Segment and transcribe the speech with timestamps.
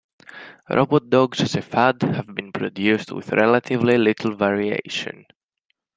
[0.67, 5.27] Robot dogs as a fad have been produced with relatively little variation.